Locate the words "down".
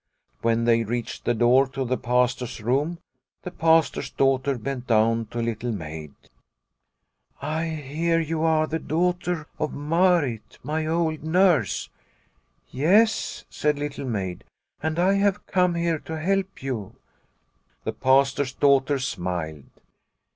4.87-5.27